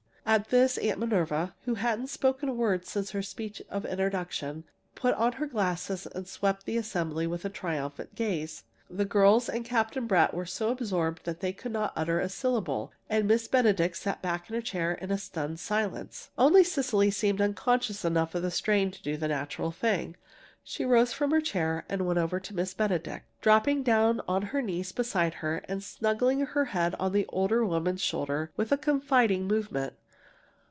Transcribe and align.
At 0.23 0.47
this 0.47 0.77
Aunt 0.77 0.97
Minerva, 0.97 1.53
who 1.65 1.73
hadn't 1.75 2.07
spoken 2.07 2.47
a 2.47 2.53
word 2.53 2.85
since 2.85 3.11
her 3.11 3.23
speech 3.23 3.61
of 3.69 3.85
introduction, 3.85 4.63
put 4.95 5.13
on 5.15 5.33
her 5.33 5.45
glasses 5.47 6.05
and 6.05 6.25
swept 6.25 6.65
the 6.65 6.77
assembly 6.77 7.27
with 7.27 7.43
a 7.43 7.49
triumphant 7.49 8.15
gaze. 8.15 8.63
The 8.89 9.03
girls 9.03 9.49
and 9.49 9.65
Captain 9.65 10.07
Brett 10.07 10.33
were 10.33 10.45
so 10.45 10.69
absorbed 10.69 11.25
that 11.25 11.41
they 11.41 11.51
could 11.51 11.73
not 11.73 11.91
utter 11.97 12.21
a 12.21 12.29
syllable, 12.29 12.93
and 13.09 13.27
Miss 13.27 13.49
Benedict 13.49 13.97
sat 13.97 14.21
back 14.21 14.47
in 14.49 14.55
her 14.55 14.61
chair 14.61 14.93
in 14.93 15.11
a 15.11 15.17
stunned 15.17 15.59
silence. 15.59 16.29
Only 16.37 16.63
Cecily 16.63 17.11
seemed 17.11 17.41
unconscious 17.41 18.05
enough 18.05 18.33
of 18.33 18.41
the 18.43 18.51
strain 18.51 18.89
to 18.91 19.03
do 19.03 19.17
the 19.17 19.27
natural 19.27 19.71
thing. 19.71 20.15
She 20.63 20.85
rose 20.85 21.11
from 21.11 21.31
her 21.31 21.41
chair 21.41 21.83
and 21.89 22.05
went 22.07 22.19
over 22.19 22.39
to 22.39 22.55
Miss 22.55 22.73
Benedict, 22.73 23.25
dropping 23.41 23.83
down 23.83 24.21
on 24.29 24.43
her 24.43 24.61
knees 24.61 24.93
beside 24.93 25.33
her, 25.35 25.57
and 25.67 25.83
snuggling 25.83 26.39
her 26.39 26.65
head 26.65 26.95
on 26.99 27.11
the 27.11 27.25
older 27.29 27.65
woman's 27.65 28.01
shoulder 28.01 28.51
with 28.55 28.71
a 28.71 28.77
confiding 28.77 29.45
movement. 29.45 29.93